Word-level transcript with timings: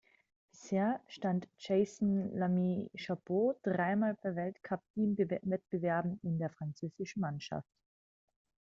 Bisher 0.49 0.99
stand 1.09 1.47
Jason 1.59 2.31
Lamy 2.35 2.89
Chappuis 2.97 3.53
dreimal 3.61 4.17
bei 4.23 4.35
Weltcup-Teamwettbewerben 4.35 6.19
in 6.23 6.39
der 6.39 6.49
französischen 6.49 7.19
Mannschaft. 7.21 7.69